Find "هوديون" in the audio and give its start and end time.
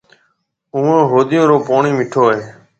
1.11-1.45